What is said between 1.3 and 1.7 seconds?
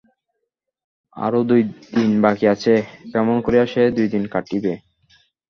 দুই